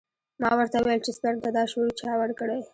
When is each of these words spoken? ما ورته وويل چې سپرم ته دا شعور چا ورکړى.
ما 0.41 0.49
ورته 0.57 0.77
وويل 0.79 1.01
چې 1.05 1.11
سپرم 1.17 1.39
ته 1.43 1.49
دا 1.57 1.63
شعور 1.71 1.91
چا 1.99 2.11
ورکړى. 2.21 2.59